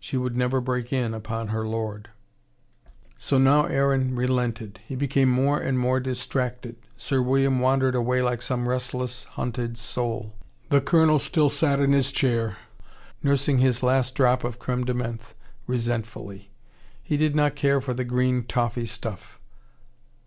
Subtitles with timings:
[0.00, 2.08] She would never break in upon her lord.
[3.18, 4.80] So now Aaron relented.
[4.88, 6.76] He became more and more distracted.
[6.96, 10.32] Sir William wandered away like some restless, hunted soul.
[10.70, 12.56] The Colonel still sat in his chair,
[13.22, 15.34] nursing his last drop of creme de menthe
[15.66, 16.50] resentfully.
[17.02, 19.38] He did not care for the green toffee stuff.